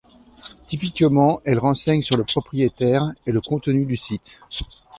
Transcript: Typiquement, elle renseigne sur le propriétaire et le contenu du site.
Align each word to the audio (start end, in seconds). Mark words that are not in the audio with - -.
Typiquement, 0.65 1.41
elle 1.45 1.59
renseigne 1.59 2.01
sur 2.01 2.17
le 2.17 2.23
propriétaire 2.23 3.11
et 3.27 3.31
le 3.31 3.39
contenu 3.39 3.85
du 3.85 3.97
site. 3.97 4.39